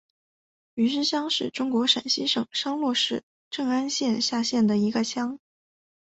[0.73, 5.37] 余师乡是中国陕西省商洛市镇安县下辖的一个乡。